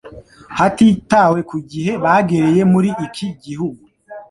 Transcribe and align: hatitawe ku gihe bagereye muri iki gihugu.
hatitawe 0.57 1.39
ku 1.49 1.57
gihe 1.71 1.93
bagereye 2.03 2.61
muri 2.73 2.89
iki 3.05 3.27
gihugu. 3.43 3.83